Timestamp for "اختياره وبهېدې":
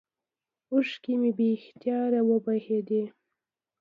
1.57-3.03